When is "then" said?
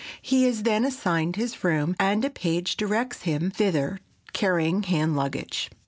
0.63-0.83